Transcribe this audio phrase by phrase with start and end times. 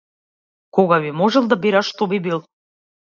[0.77, 2.43] Кога би можел да бираш, што би бил?